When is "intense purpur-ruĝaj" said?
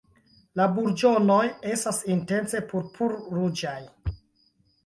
2.15-3.79